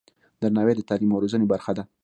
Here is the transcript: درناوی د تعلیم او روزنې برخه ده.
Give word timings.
درناوی 0.41 0.73
د 0.75 0.81
تعلیم 0.89 1.11
او 1.13 1.21
روزنې 1.23 1.45
برخه 1.53 1.71
ده. 1.77 1.83